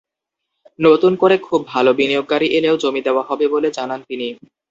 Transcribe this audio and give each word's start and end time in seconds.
নতুন 0.79 1.13
করে 1.15 1.35
খুব 1.47 1.61
ভালো 1.67 1.91
বিনিয়োগকারী 1.93 2.47
এলেও 2.57 2.75
জমি 2.77 3.01
দেওয়া 3.03 3.23
হবে 3.29 3.45
বলে 3.47 3.69
জানান 3.77 3.99
তিনি। 4.09 4.27